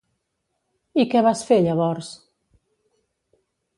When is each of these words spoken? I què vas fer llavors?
I 1.03 1.05
què 1.11 1.21
vas 1.27 1.45
fer 1.49 1.59
llavors? 1.67 2.11